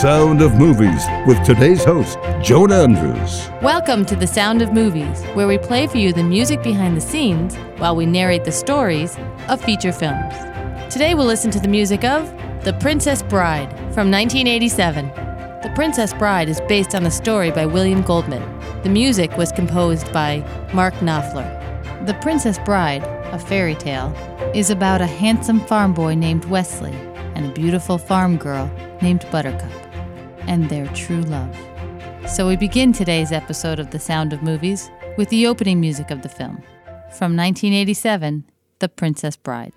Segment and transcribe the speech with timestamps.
[0.00, 3.48] Sound of Movies with today's host, Joan Andrews.
[3.62, 7.00] Welcome to The Sound of Movies, where we play for you the music behind the
[7.00, 9.16] scenes while we narrate the stories
[9.48, 10.34] of feature films.
[10.92, 12.28] Today we'll listen to the music of
[12.64, 15.06] The Princess Bride from 1987.
[15.62, 18.42] The Princess Bride is based on a story by William Goldman.
[18.82, 22.04] The music was composed by Mark Knopfler.
[22.04, 24.12] The Princess Bride, a fairy tale,
[24.54, 26.94] is about a handsome farm boy named Wesley
[27.36, 28.70] and a beautiful farm girl
[29.00, 29.83] named Buttercup
[30.46, 31.56] and their true love.
[32.26, 36.22] So we begin today's episode of The Sound of Movies with the opening music of
[36.22, 36.62] the film.
[37.10, 38.44] From 1987,
[38.78, 39.72] The Princess Bride.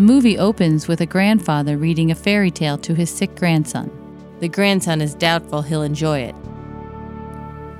[0.00, 3.90] The movie opens with a grandfather reading a fairy tale to his sick grandson.
[4.40, 6.34] The grandson is doubtful he'll enjoy it.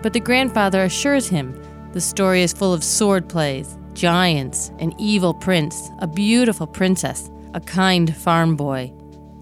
[0.03, 1.59] But the grandfather assures him
[1.95, 7.61] the story is full of sword plays, giants, an evil prince, a beautiful princess, a
[7.61, 8.93] kind farm boy,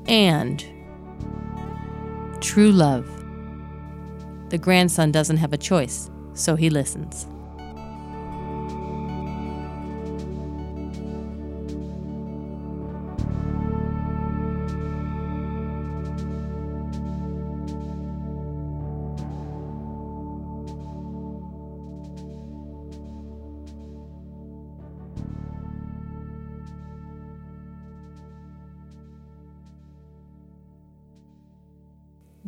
[0.06, 0.64] and
[2.40, 3.08] true love.
[4.50, 7.26] The grandson doesn't have a choice, so he listens.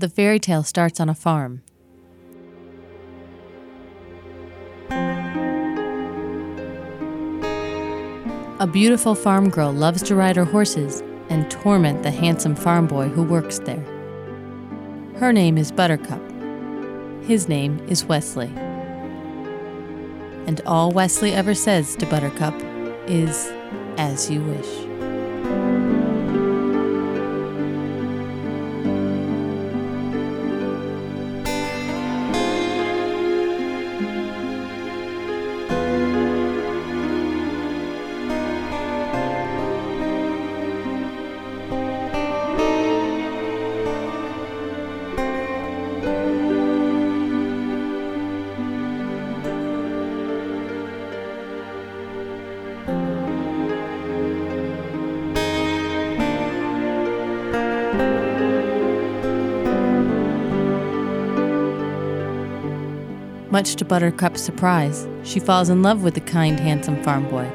[0.00, 1.60] The fairy tale starts on a farm.
[8.58, 13.08] A beautiful farm girl loves to ride her horses and torment the handsome farm boy
[13.08, 13.84] who works there.
[15.16, 16.22] Her name is Buttercup.
[17.24, 18.50] His name is Wesley.
[20.46, 22.54] And all Wesley ever says to Buttercup
[23.06, 23.52] is,
[23.98, 24.89] as you wish.
[63.60, 67.46] Much to Buttercup's surprise, she falls in love with the kind, handsome farm boy.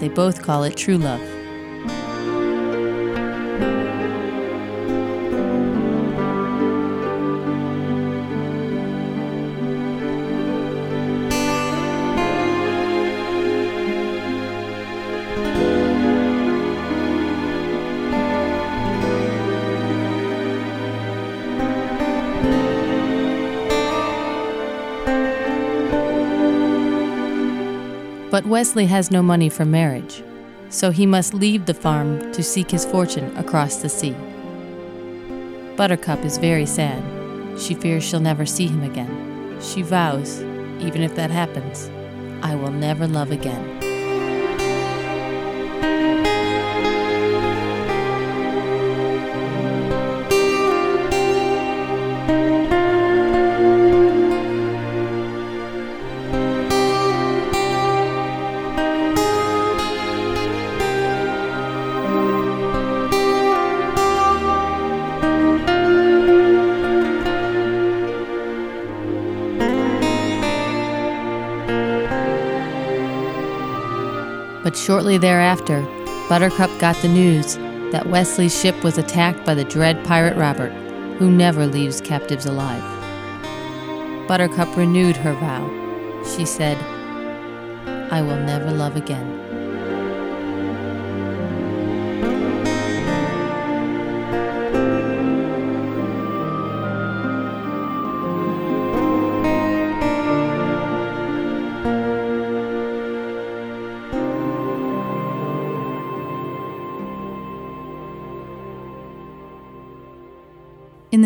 [0.00, 1.20] They both call it true love.
[28.34, 30.24] But Wesley has no money for marriage,
[30.68, 34.16] so he must leave the farm to seek his fortune across the sea.
[35.76, 37.00] Buttercup is very sad.
[37.60, 39.56] She fears she'll never see him again.
[39.60, 40.42] She vows,
[40.80, 41.88] even if that happens,
[42.42, 43.93] I will never love again.
[74.74, 75.82] But shortly thereafter,
[76.28, 77.54] Buttercup got the news
[77.92, 80.72] that Wesley's ship was attacked by the dread pirate Robert,
[81.18, 82.82] who never leaves captives alive.
[84.26, 86.22] Buttercup renewed her vow.
[86.34, 86.76] She said,
[88.10, 89.43] I will never love again.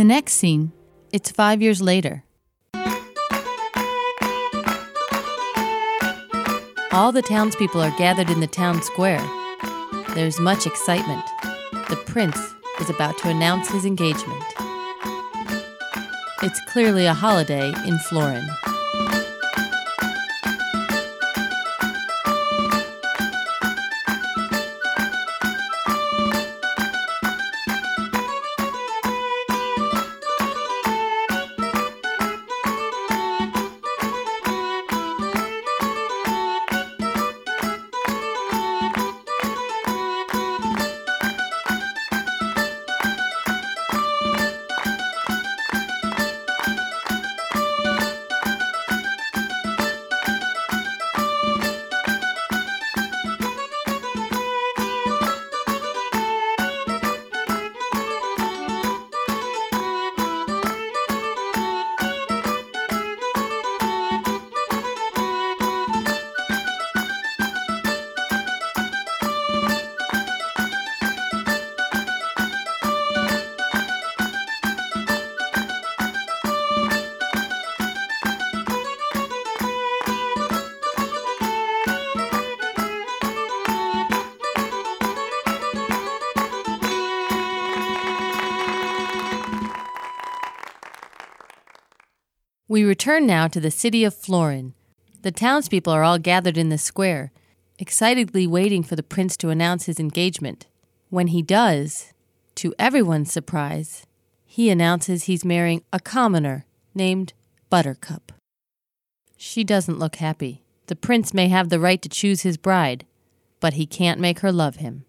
[0.09, 0.73] Next scene,
[1.13, 2.25] it's five years later.
[6.91, 9.23] All the townspeople are gathered in the town square.
[10.15, 11.25] There's much excitement.
[11.91, 12.39] The prince
[12.81, 14.43] is about to announce his engagement.
[16.43, 18.49] It's clearly a holiday in Florin.
[92.71, 94.75] We return now to the city of Florin.
[95.23, 97.33] The townspeople are all gathered in the square,
[97.79, 100.67] excitedly waiting for the prince to announce his engagement.
[101.09, 102.13] When he does,
[102.57, 104.07] to everyone's surprise,
[104.45, 107.33] he announces he's marrying a commoner named
[107.71, 108.33] Buttercup.
[109.39, 110.63] She doesn't look happy.
[110.89, 113.07] The prince may have the right to choose his bride,
[113.61, 115.07] but he can't make her love him.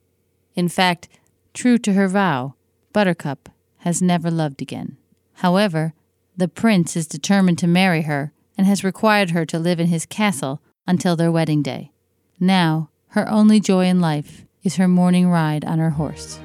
[0.55, 1.09] In fact,
[1.53, 2.53] true to her vow,
[2.93, 3.49] Buttercup
[3.79, 4.95] has never loved again.
[5.35, 5.93] However,
[6.39, 10.05] the prince is determined to marry her and has required her to live in his
[10.05, 11.91] castle until their wedding day.
[12.39, 16.39] Now, her only joy in life is her morning ride on her horse.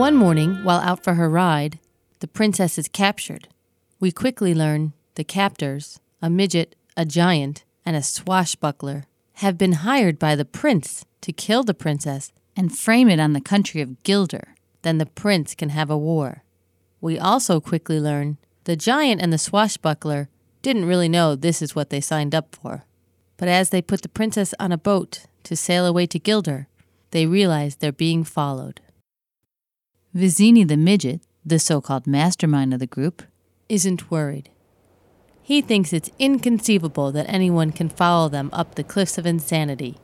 [0.00, 1.78] One morning, while out for her ride,
[2.20, 3.48] the princess is captured.
[4.00, 9.04] We quickly learn the captors, a midget, a giant, and a swashbuckler,
[9.44, 13.42] have been hired by the prince to kill the princess and frame it on the
[13.42, 14.54] country of Guilder.
[14.80, 16.44] Then the prince can have a war.
[17.02, 20.30] We also quickly learn the giant and the swashbuckler
[20.62, 22.86] didn't really know this is what they signed up for.
[23.36, 26.68] But as they put the princess on a boat to sail away to Guilder,
[27.10, 28.80] they realize they're being followed.
[30.14, 33.22] Vizzini the midget, the so called mastermind of the group,
[33.68, 34.50] isn't worried.
[35.40, 39.98] He thinks it's inconceivable that anyone can follow them up the cliffs of insanity.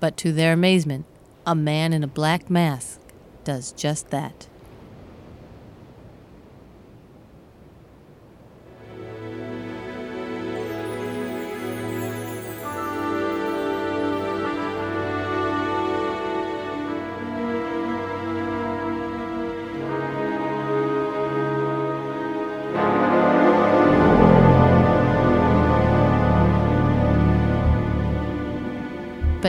[0.00, 1.06] But to their amazement,
[1.46, 3.00] a man in a black mask
[3.44, 4.48] does just that.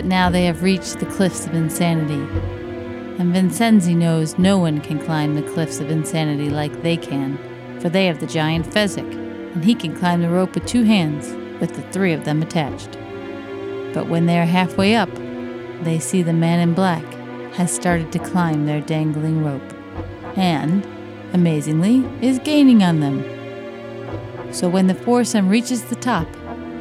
[0.06, 2.22] Now they have reached the cliffs of insanity.
[3.18, 7.40] And Vizzini knows no one can climb the cliffs of insanity like they can,
[7.80, 9.12] for they have the giant Fezzik,
[9.56, 12.92] and he can climb the rope with two hands, with the three of them attached.
[13.96, 15.10] But when they are halfway up,
[15.82, 17.04] they see the man in black
[17.54, 19.74] has started to climb their dangling rope,
[20.38, 20.86] and,
[21.34, 23.24] amazingly, is gaining on them.
[24.54, 26.28] So when the foursome reaches the top,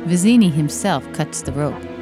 [0.04, 1.93] Vizzini himself cuts the rope.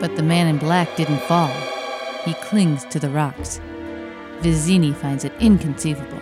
[0.00, 1.54] But the man in black didn't fall.
[2.24, 3.60] He clings to the rocks.
[4.40, 6.20] Vizzini finds it inconceivable.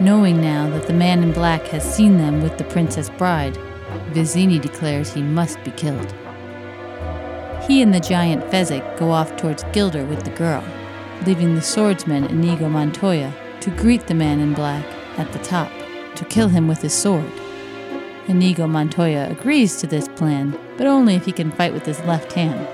[0.00, 3.56] Knowing now that the man in black has seen them with the princess bride,
[4.10, 6.12] Vizzini declares he must be killed.
[7.66, 10.64] He and the giant Fezzik go off towards Guilder with the girl,
[11.24, 14.84] leaving the swordsman Inigo Montoya to greet the man in black
[15.18, 15.70] at the top,
[16.16, 17.32] to kill him with his sword.
[18.28, 22.32] Inigo Montoya agrees to this plan, but only if he can fight with his left
[22.32, 22.68] hand.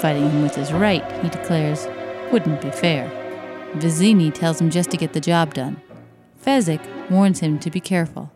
[0.00, 1.88] Fighting him with his right, he declares,
[2.32, 3.10] wouldn't be fair.
[3.74, 5.80] Vizzini tells him just to get the job done.
[6.44, 8.30] Fezzik warns him to be careful.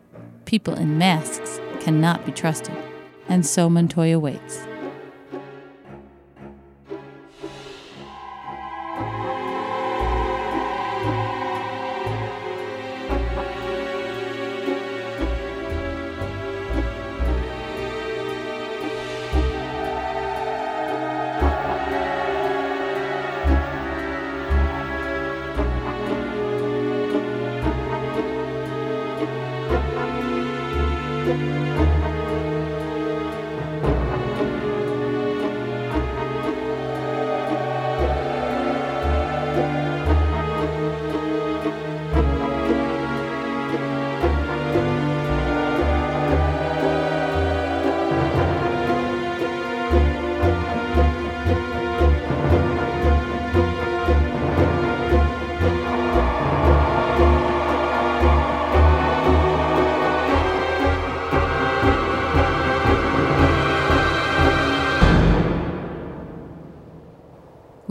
[0.45, 2.75] People in masks cannot be trusted,
[3.27, 4.67] and so Montoya waits.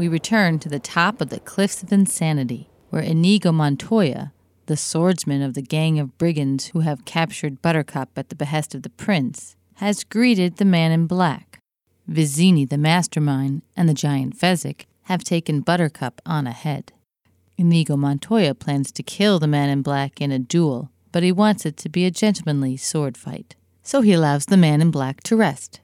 [0.05, 4.35] We return to the top of the Cliffs of Insanity, where Inigo Montoya,
[4.67, 8.83] the swordsman of the gang of brigands who have captured Buttercup at the behest of
[8.83, 11.59] the prince, has greeted the man in black.
[12.07, 16.93] Vizzini, the mastermind, and the giant Fezzik have taken Buttercup on ahead.
[17.57, 21.65] Inigo Montoya plans to kill the man in black in a duel, but he wants
[21.65, 25.35] it to be a gentlemanly sword fight, so he allows the man in black to
[25.35, 25.81] rest.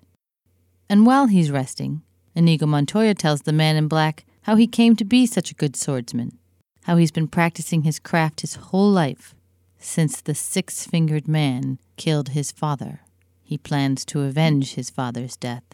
[0.91, 2.03] And while he's resting,
[2.41, 5.77] Inigo Montoya tells the man in black how he came to be such a good
[5.77, 6.39] swordsman,
[6.85, 9.35] how he's been practicing his craft his whole life,
[9.79, 13.01] since the six fingered man killed his father.
[13.43, 15.65] He plans to avenge his father's death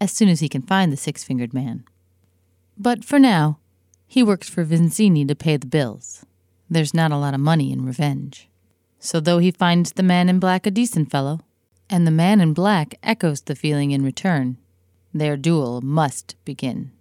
[0.00, 1.84] as soon as he can find the six fingered man.
[2.76, 3.58] But for now,
[4.08, 6.26] he works for Vizzini to pay the bills.
[6.68, 8.48] There's not a lot of money in revenge.
[8.98, 11.40] So, though he finds the man in black a decent fellow,
[11.88, 14.58] and the man in black echoes the feeling in return,
[15.18, 16.92] their duel must begin.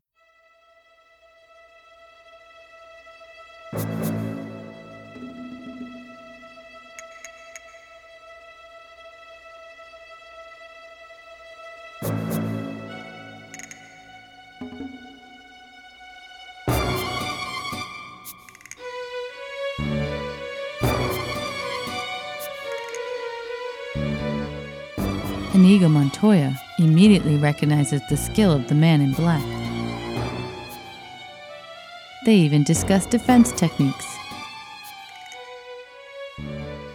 [25.53, 29.43] Inigo Montoya immediately recognizes the skill of the man in black.
[32.25, 34.05] They even discuss defense techniques.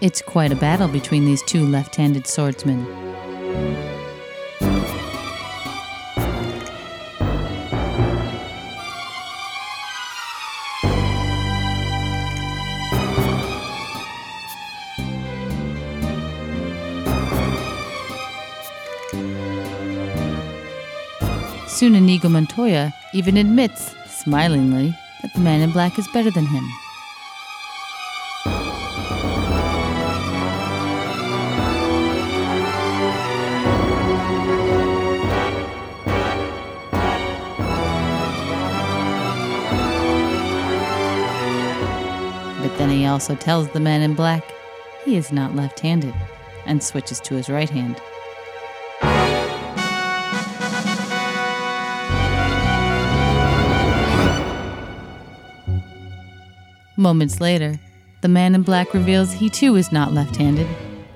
[0.00, 2.84] It's quite a battle between these two left handed swordsmen.
[22.52, 26.68] Montoya even admits, smilingly, that the man in black is better than him.
[42.60, 44.44] But then he also tells the man in black
[45.06, 46.14] he is not left handed
[46.66, 47.98] and switches to his right hand.
[57.02, 57.80] Moments later,
[58.20, 60.68] the man in black reveals he too is not left handed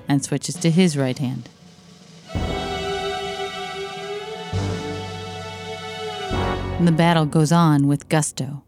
[0.09, 1.47] and switches to his right hand.
[6.77, 8.63] And the battle goes on with gusto.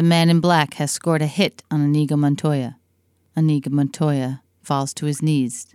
[0.00, 2.78] The man in black has scored a hit on Inigo Montoya.
[3.36, 5.66] Inigo Montoya falls to his knees,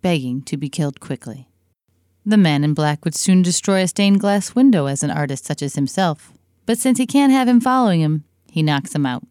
[0.00, 1.50] begging to be killed quickly.
[2.24, 5.60] The man in black would soon destroy a stained glass window as an artist such
[5.60, 6.32] as himself,
[6.64, 9.24] but since he can't have him following him, he knocks him out,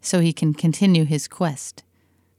[0.00, 1.82] so he can continue his quest.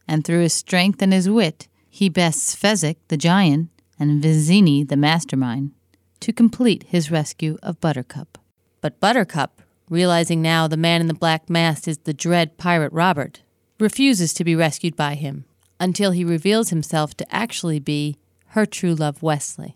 [0.08, 3.69] And through his strength and his wit, he bests Fezzik, the giant,
[4.00, 5.74] and Vizzini, the mastermind,
[6.21, 8.39] to complete his rescue of Buttercup.
[8.82, 13.41] But Buttercup, realizing now the man in the black mask is the dread pirate Robert,
[13.77, 15.43] refuses to be rescued by him
[15.82, 18.15] until he reveals himself to actually be
[18.47, 19.75] her true love Wesley.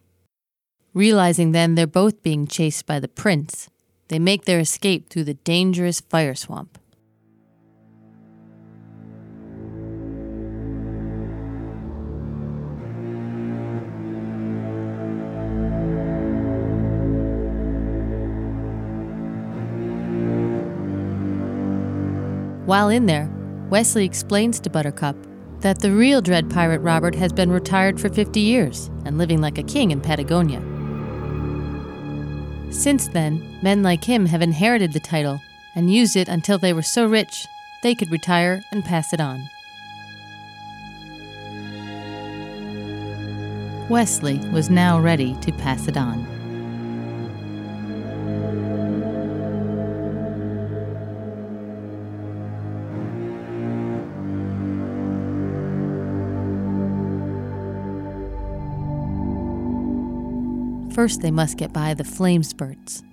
[0.93, 3.69] Realizing then they're both being chased by the prince,
[4.07, 6.79] they make their escape through the dangerous fire swamp.
[22.65, 23.29] While in there,
[23.69, 25.15] Wesley explains to Buttercup
[25.59, 29.57] that the real Dread Pirate Robert has been retired for 50 years and living like
[29.57, 30.61] a king in Patagonia.
[32.71, 35.39] Since then, men like him have inherited the title
[35.75, 37.47] and used it until they were so rich
[37.83, 39.47] they could retire and pass it on.
[43.89, 46.34] Wesley was now ready to pass it on.
[60.95, 63.03] First, they must get by the flame spurts.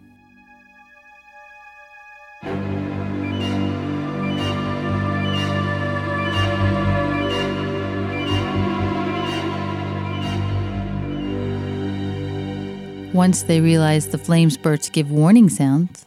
[13.12, 16.06] Once they realize the flame spurts give warning sounds,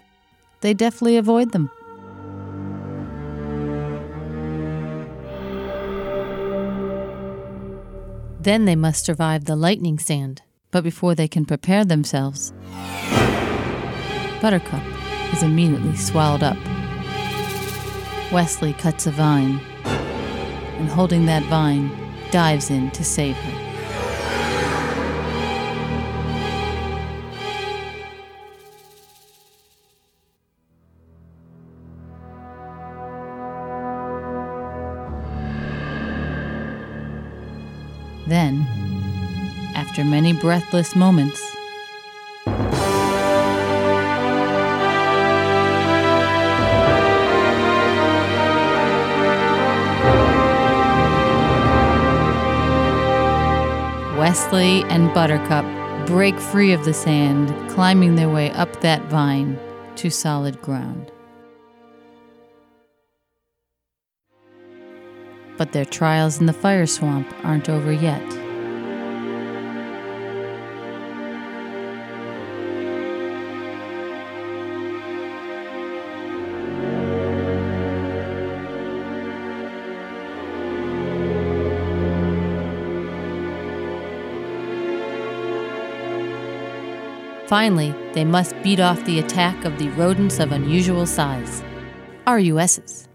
[0.61, 1.69] they deftly avoid them.
[8.39, 10.41] Then they must survive the lightning sand.
[10.75, 12.51] But before they can prepare themselves,
[14.41, 14.83] Buttercup
[15.31, 16.57] is immediately swallowed up.
[18.29, 21.89] Wesley cuts a vine, and holding that vine,
[22.29, 23.61] dives in to save her.
[38.27, 38.74] Then,
[39.95, 41.41] after many breathless moments.
[54.17, 55.63] Wesley and Buttercup
[56.05, 59.58] break free of the sand, climbing their way up that vine
[59.95, 61.10] to solid ground.
[65.58, 68.44] But their trials in the fire swamp aren't over yet.
[87.47, 91.63] Finally, they must beat off the attack of the rodents of unusual size,
[92.25, 93.08] RUSs.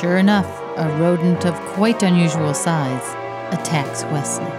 [0.00, 3.14] Sure enough, a rodent of quite unusual size
[3.52, 4.55] attacks Wesley.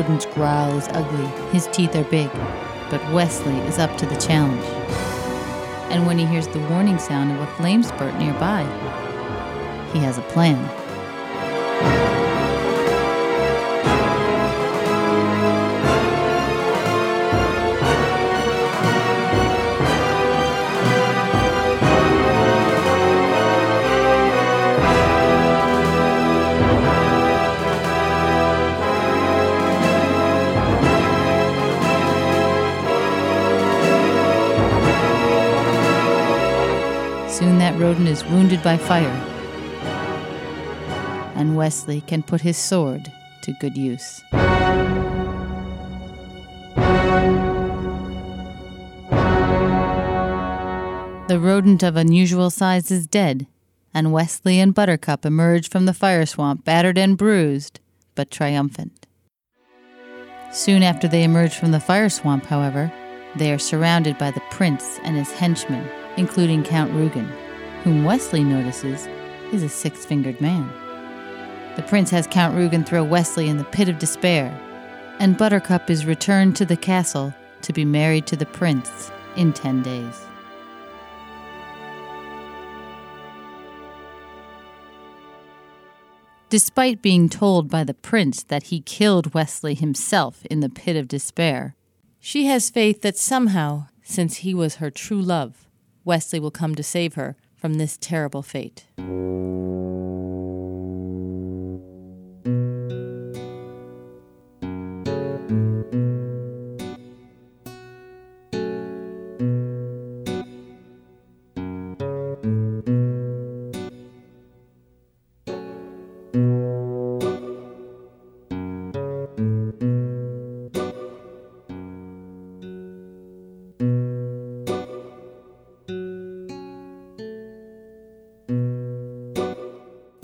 [0.00, 2.30] Rodent's growl is ugly, his teeth are big,
[2.88, 4.64] but Wesley is up to the challenge.
[5.92, 8.62] And when he hears the warning sound of a flame spurt nearby,
[9.92, 10.79] he has a plan.
[38.26, 39.06] Wounded by fire,
[41.34, 44.22] and Wesley can put his sword to good use.
[51.28, 53.46] The rodent of unusual size is dead,
[53.94, 57.78] and Wesley and Buttercup emerge from the fire swamp battered and bruised,
[58.14, 59.06] but triumphant.
[60.52, 62.92] Soon after they emerge from the fire swamp, however,
[63.36, 67.30] they are surrounded by the prince and his henchmen, including Count Rugen,
[67.82, 69.06] whom Wesley notices
[69.52, 70.70] is a six fingered man.
[71.76, 74.48] The prince has Count Rugen throw Wesley in the pit of despair,
[75.18, 79.82] and Buttercup is returned to the castle to be married to the prince in ten
[79.82, 80.26] days.
[86.48, 91.06] Despite being told by the prince that he killed Wesley himself in the pit of
[91.06, 91.76] despair,
[92.18, 95.68] she has faith that somehow, since he was her true love,
[96.04, 98.86] Wesley will come to save her from this terrible fate.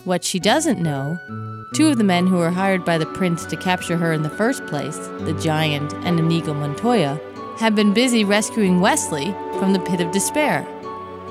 [0.06, 1.18] What she doesn't know
[1.74, 4.30] two of the men who were hired by the prince to capture her in the
[4.30, 7.20] first place, the giant and Inigo Montoya,
[7.58, 10.62] had been busy rescuing Wesley from the pit of despair.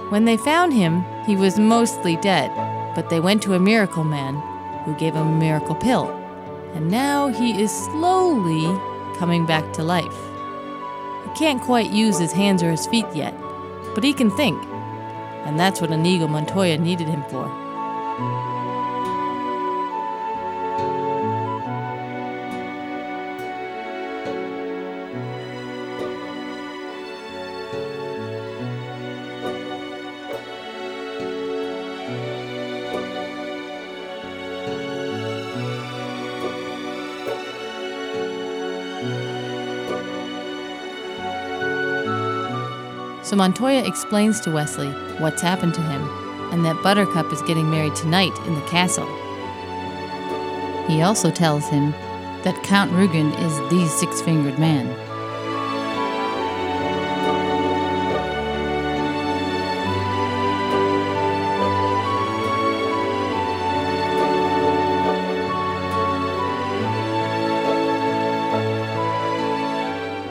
[0.10, 2.52] When they found him, he was mostly dead,
[2.96, 4.36] but they went to a miracle man
[4.84, 6.10] who gave him a miracle pill.
[6.74, 8.66] And now he is slowly
[9.18, 10.04] coming back to life.
[11.24, 13.34] He can't quite use his hands or his feet yet,
[13.96, 14.62] but he can think.
[15.46, 17.65] And that's what Inigo Montoya needed him for.
[43.36, 46.08] Montoya explains to Wesley what's happened to him
[46.52, 49.08] and that Buttercup is getting married tonight in the castle.
[50.88, 51.92] He also tells him
[52.44, 54.88] that Count Rugen is the six fingered man.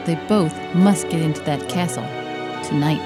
[0.06, 2.23] They both must get into that castle
[2.68, 3.00] tonight.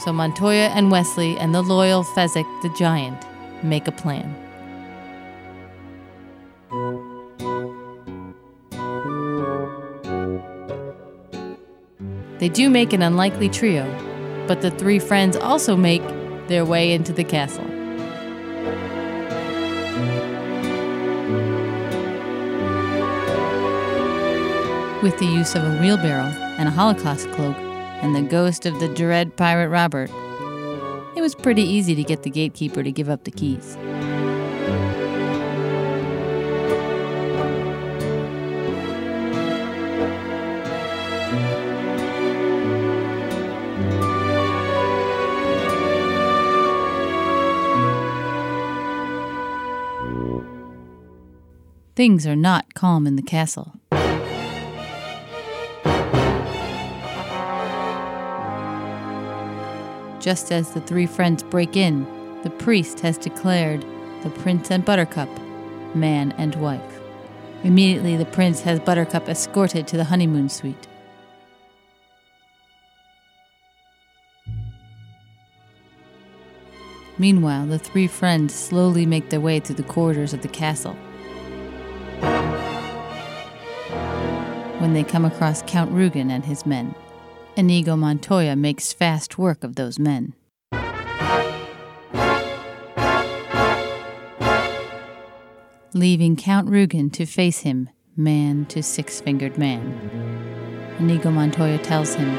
[0.00, 3.26] So Montoya and Wesley and the loyal Fezzik the giant
[3.62, 4.34] make a plan.
[12.38, 13.84] They do make an unlikely trio,
[14.48, 16.02] but the three friends also make
[16.50, 17.64] their way into the castle.
[25.00, 26.26] With the use of a wheelbarrow
[26.58, 27.56] and a Holocaust cloak
[28.02, 30.10] and the ghost of the dread pirate Robert,
[31.16, 33.76] it was pretty easy to get the gatekeeper to give up the keys.
[52.00, 53.74] Things are not calm in the castle.
[60.18, 62.06] Just as the three friends break in,
[62.42, 63.84] the priest has declared
[64.22, 65.28] the prince and Buttercup
[65.94, 67.00] man and wife.
[67.64, 70.86] Immediately, the prince has Buttercup escorted to the honeymoon suite.
[77.18, 80.96] Meanwhile, the three friends slowly make their way through the corridors of the castle.
[84.80, 86.94] When they come across Count Rugen and his men,
[87.54, 90.32] Inigo Montoya makes fast work of those men.
[95.92, 100.96] Leaving Count Rugen to face him, man to six fingered man.
[100.98, 102.38] Inigo Montoya tells him,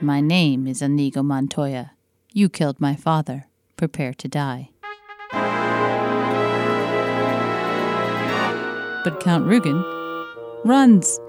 [0.00, 1.92] My name is Inigo Montoya.
[2.32, 3.48] You killed my father.
[3.76, 4.70] Prepare to die.
[9.04, 9.93] But Count Rugen
[10.64, 11.20] runs.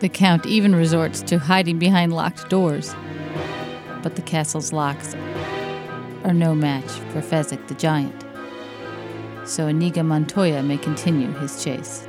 [0.00, 2.94] The Count even resorts to hiding behind locked doors.
[4.02, 5.14] But the castle's locks
[6.24, 8.24] are no match for Fezzik the Giant.
[9.44, 12.08] So Inigo Montoya may continue his chase.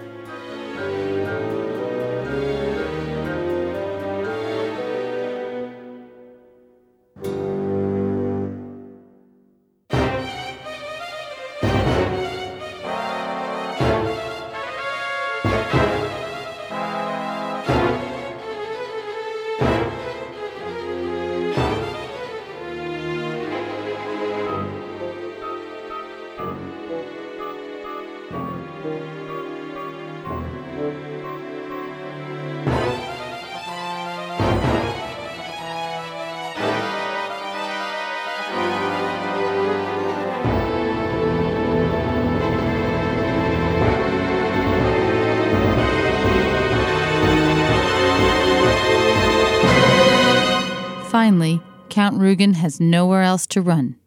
[51.91, 53.97] Count Rugen has nowhere else to run.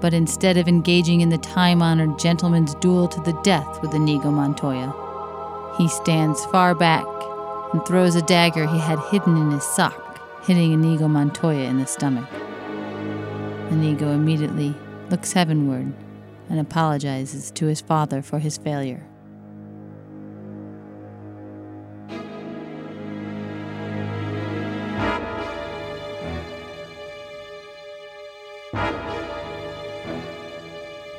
[0.00, 4.30] But instead of engaging in the time honored gentleman's duel to the death with Inigo
[4.30, 4.94] Montoya,
[5.76, 7.04] he stands far back
[7.74, 11.86] and throws a dagger he had hidden in his sock, hitting Inigo Montoya in the
[11.86, 12.28] stomach.
[13.70, 14.74] Inigo immediately
[15.10, 15.92] looks heavenward
[16.48, 19.06] and apologizes to his father for his failure.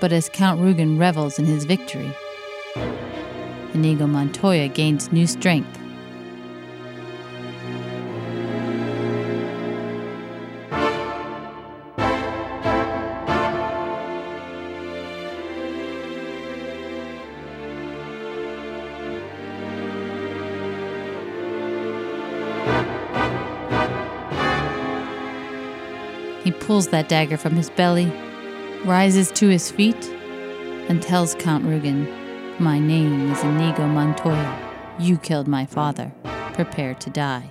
[0.01, 2.11] But as Count Rugen revels in his victory,
[3.75, 5.77] Inigo Montoya gains new strength.
[26.43, 28.11] He pulls that dagger from his belly
[28.85, 30.09] rises to his feet,
[30.89, 32.07] and tells Count Rugen,
[32.59, 34.57] My name is Inigo Montoya.
[34.99, 36.11] You killed my father.
[36.53, 37.49] Prepare to die.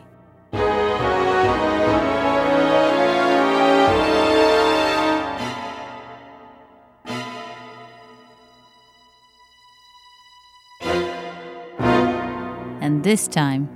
[12.83, 13.69] And this time,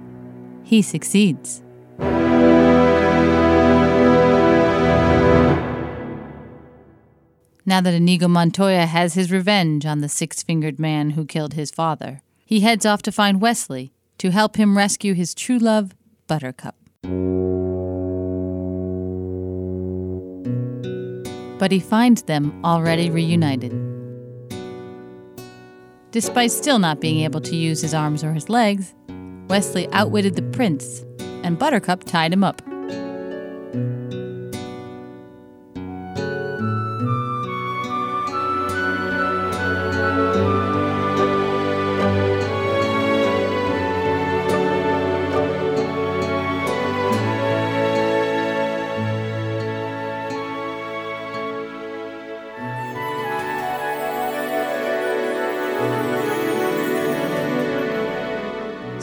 [0.65, 1.63] he succeeds.
[7.67, 11.71] Now that Inigo Montoya has his revenge on the six fingered man who killed his
[11.71, 15.95] father, he heads off to find Westley to help him rescue his true love,
[16.27, 16.77] Buttercup.
[21.59, 23.73] But he finds them already reunited.
[26.11, 28.95] Despite still not being able to use his arms or his legs,
[29.49, 31.03] Westley outwitted the prince,
[31.43, 32.61] and Buttercup tied him up.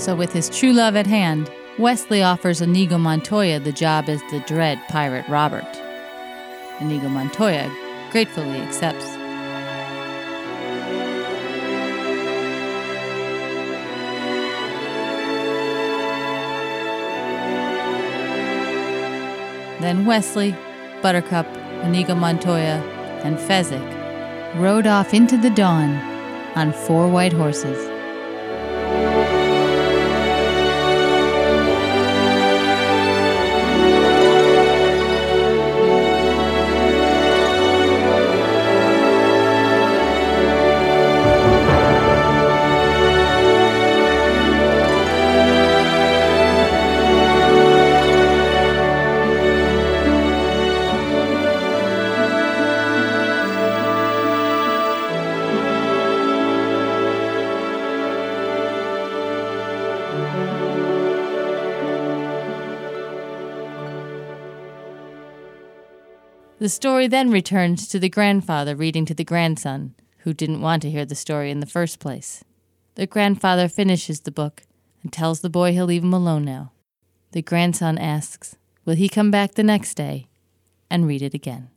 [0.01, 4.39] So, with his true love at hand, Westley offers Inigo Montoya the job as the
[4.47, 5.63] dread pirate Robert.
[6.79, 7.71] Inigo Montoya
[8.09, 9.05] gratefully accepts.
[19.81, 20.55] Then Westley,
[21.03, 21.45] Buttercup,
[21.83, 22.81] Inigo Montoya,
[23.23, 25.91] and Fezzik rode off into the dawn
[26.55, 27.90] on four white horses.
[66.71, 71.05] Story then returns to the grandfather reading to the grandson, who didn't want to hear
[71.05, 72.43] the story in the first place.
[72.95, 74.63] The grandfather finishes the book
[75.03, 76.71] and tells the boy he'll leave him alone now.
[77.31, 78.55] The grandson asks,
[78.86, 80.27] Will he come back the next day
[80.89, 81.69] and read it again?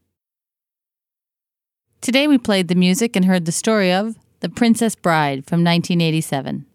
[2.00, 6.66] Today we played the music and heard the story of The Princess Bride from 1987.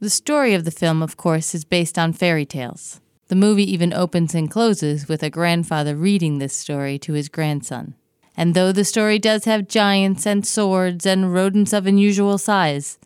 [0.00, 3.01] The story of the film, of course, is based on fairy tales.
[3.32, 7.94] The movie even opens and closes with a grandfather reading this story to his grandson.
[8.36, 12.98] And though the story does have giants and swords and rodents of unusual size,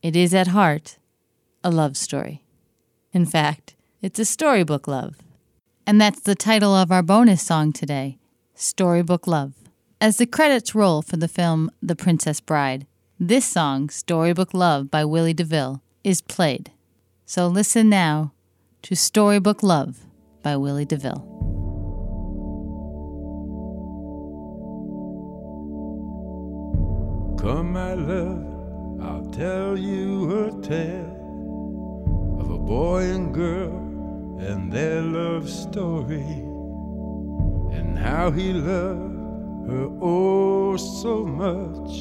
[0.00, 0.98] it is at heart
[1.64, 2.44] a love story.
[3.12, 5.16] In fact, it's a storybook love.
[5.84, 8.18] And that's the title of our bonus song today
[8.54, 9.54] Storybook Love.
[10.00, 12.86] As the credits roll for the film The Princess Bride,
[13.18, 16.70] this song, Storybook Love by Willie DeVille, is played.
[17.26, 18.32] So listen now
[18.82, 20.00] to Storybook Love
[20.42, 21.24] by Willie DeVille.
[27.38, 33.78] Come, my love, I'll tell you a tale of a boy and girl
[34.40, 36.26] and their love story,
[37.76, 42.00] and how he loved her oh so much,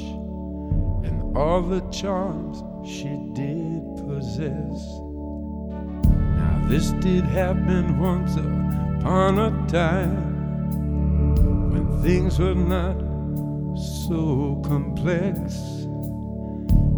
[1.08, 5.11] and all the charms she did possess.
[6.68, 10.32] This did happen once upon a time
[11.72, 12.98] when things were not
[14.08, 15.38] so complex,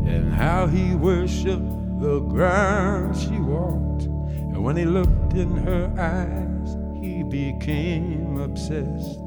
[0.05, 6.77] and how he worshiped the ground she walked, and when he looked in her eyes,
[7.01, 9.21] he became obsessed.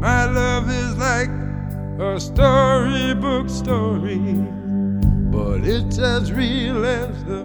[0.00, 1.30] My love is like
[2.00, 4.18] a storybook story,
[5.30, 7.44] but it's as real as the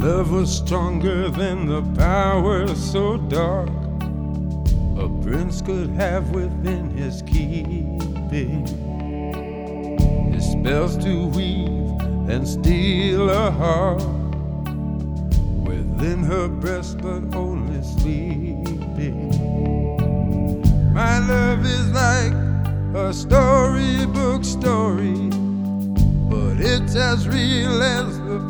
[0.00, 3.68] Love was stronger than the power so dark
[4.96, 8.66] a prince could have within his keeping.
[10.32, 14.02] His spells to weave and steal a heart
[15.68, 19.30] within her breast, but only sleeping.
[20.94, 22.32] My love is like
[22.96, 25.28] a storybook story,
[26.30, 28.49] but it's as real as the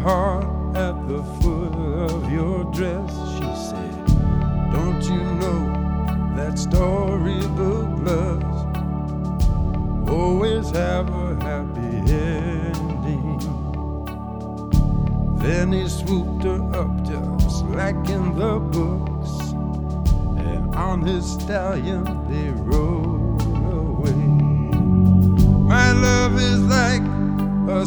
[0.00, 0.44] Heart
[0.76, 1.74] at the foot
[2.10, 3.10] of your dress.
[3.36, 4.06] She said,
[4.72, 8.68] Don't you know that storybook loves
[10.08, 13.38] always have a happy ending?
[15.38, 19.52] Then he swooped her up just like in the books,
[20.42, 23.42] and on his stallion they rode
[23.72, 24.12] away.
[25.74, 27.02] My love is like
[27.70, 27.86] a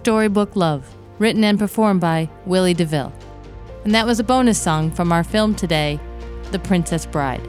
[0.00, 3.12] Storybook Love, written and performed by Willie DeVille.
[3.84, 6.00] And that was a bonus song from our film today,
[6.52, 7.46] The Princess Bride.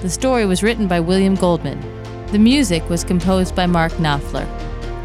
[0.00, 1.78] The story was written by William Goldman.
[2.28, 4.48] The music was composed by Mark Knopfler.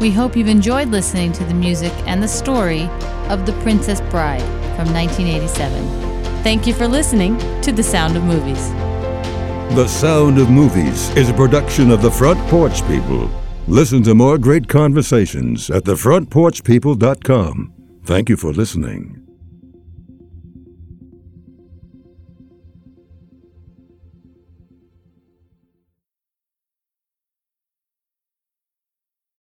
[0.00, 2.84] We hope you've enjoyed listening to the music and the story
[3.28, 4.40] of The Princess Bride
[4.74, 6.42] from 1987.
[6.42, 8.70] Thank you for listening to The Sound of Movies.
[9.76, 13.30] The Sound of Movies is a production of the Front Porch People.
[13.68, 17.72] Listen to more great conversations at thefrontporchpeople.com.
[18.02, 19.28] Thank you for listening.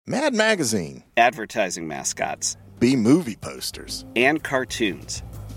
[0.06, 4.06] Mad Magazine, advertising mascots, B movie posters.
[4.16, 5.22] and cartoons.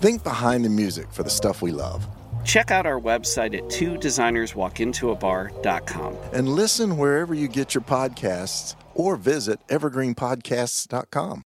[0.00, 2.06] Think behind the music for the stuff we love.
[2.44, 6.16] Check out our website at two designers walk into a designerswalkintoabar.com.
[6.32, 11.42] And listen wherever you get your podcasts or visit evergreenpodcasts.com.